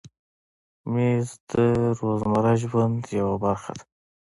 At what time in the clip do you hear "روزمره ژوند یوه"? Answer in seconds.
1.99-3.35